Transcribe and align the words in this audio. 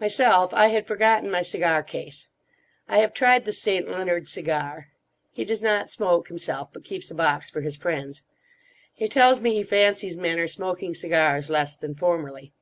Myself 0.00 0.52
I 0.52 0.66
had 0.70 0.88
forgotten 0.88 1.30
my 1.30 1.42
cigar 1.42 1.84
case. 1.84 2.26
I 2.88 2.98
have 2.98 3.14
tried 3.14 3.44
the 3.44 3.52
St. 3.52 3.88
Leonard 3.88 4.26
cigar. 4.26 4.88
He 5.30 5.44
does 5.44 5.62
not 5.62 5.88
smoke 5.88 6.26
himself; 6.26 6.70
but 6.72 6.82
keeps 6.82 7.12
a 7.12 7.14
box 7.14 7.48
for 7.48 7.60
his 7.60 7.76
friends. 7.76 8.24
He 8.92 9.06
tells 9.06 9.40
me 9.40 9.54
he 9.54 9.62
fancies 9.62 10.16
men 10.16 10.40
are 10.40 10.48
smoking 10.48 10.94
cigars 10.96 11.48
less 11.48 11.76
than 11.76 11.94
formerly. 11.94 12.52